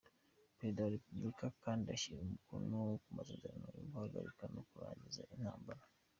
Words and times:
Perezida 0.57 0.79
wa 0.83 0.93
Repubulika 0.95 1.45
kandi 1.63 1.85
ashyira 1.95 2.19
umukono 2.25 2.77
ku 3.03 3.09
masezerano 3.17 3.65
yo 3.77 3.83
guhagarika 3.91 4.43
no 4.55 4.61
kurangiza 4.69 5.21
intambara. 5.35 5.83